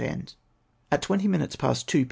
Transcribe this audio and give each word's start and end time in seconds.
At 0.91 1.03
twenty 1.03 1.27
minutes 1.27 1.55
past 1.55 1.87
two 1.87 1.99
p. 1.99 1.99